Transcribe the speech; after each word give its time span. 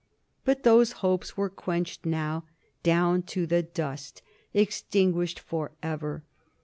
But 0.43 0.63
those 0.63 0.93
hopes 1.05 1.37
were 1.37 1.47
quenched 1.51 2.07
now, 2.07 2.45
down 2.81 3.23
in 3.35 3.45
the 3.45 3.61
dust, 3.61 4.23
extinguished 4.51 5.37
forever. 5.39 6.23